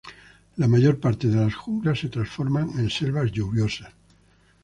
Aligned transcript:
La 0.57 0.67
mayor 0.67 0.99
parte 0.99 1.27
de 1.27 1.35
las 1.35 1.53
junglas 1.53 1.99
se 1.99 2.09
transforman 2.09 2.71
en 2.79 2.89
selvas 2.89 3.31
lluviosas. 3.31 3.93